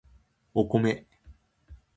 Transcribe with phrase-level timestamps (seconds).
[0.57, 1.05] お米